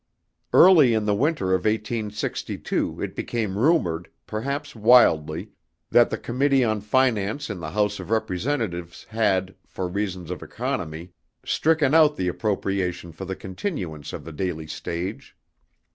Early 0.51 0.95
in 0.95 1.05
the 1.05 1.13
winter 1.13 1.53
of 1.53 1.65
1862 1.65 3.03
it 3.03 3.15
became 3.15 3.55
rumored 3.55 4.09
perhaps 4.25 4.75
wildly 4.75 5.51
that 5.91 6.09
the 6.09 6.17
Committee 6.17 6.63
on 6.63 6.81
Finance 6.81 7.51
in 7.51 7.59
the 7.59 7.69
House 7.69 7.99
of 7.99 8.09
Representatives 8.09 9.03
had, 9.09 9.53
for 9.67 9.87
reasons 9.87 10.31
of 10.31 10.41
economy, 10.41 11.11
stricken 11.45 11.93
out 11.93 12.15
the 12.15 12.29
appropriation 12.29 13.11
for 13.11 13.25
the 13.25 13.35
continuance 13.35 14.11
of 14.11 14.25
the 14.25 14.33
daily 14.33 14.65
stage. 14.65 15.35